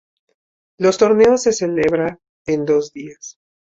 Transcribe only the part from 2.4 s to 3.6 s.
en dos días.